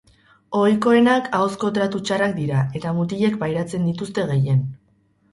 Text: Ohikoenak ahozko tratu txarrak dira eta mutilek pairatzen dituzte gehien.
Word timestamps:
Ohikoenak 0.59 1.27
ahozko 1.39 1.67
tratu 1.75 1.99
txarrak 2.07 2.33
dira 2.37 2.61
eta 2.79 2.93
mutilek 3.01 3.37
pairatzen 3.43 3.85
dituzte 3.91 4.25
gehien. 4.33 4.65